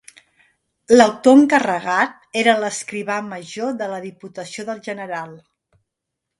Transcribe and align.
L'autor 0.95 1.37
encarregat 1.41 2.17
era 2.45 2.57
l'escrivà 2.65 3.21
major 3.29 3.79
de 3.85 3.93
la 3.95 4.03
Diputació 4.09 4.69
del 4.73 4.85
General. 4.91 5.41